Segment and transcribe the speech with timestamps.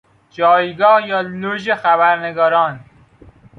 [0.29, 2.79] جایگاه یا لژ خبرنگاران